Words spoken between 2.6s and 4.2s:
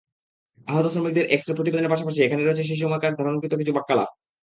সেই সময়কার ধারণকৃত কিছু বাক্যালাপ।